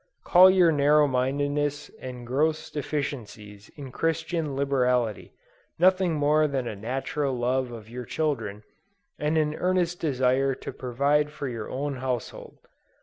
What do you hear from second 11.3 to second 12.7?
your own household.